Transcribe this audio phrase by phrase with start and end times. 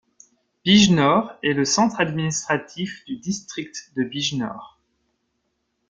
[0.65, 4.79] Bijnor est le centre administratif du district de Bijnor.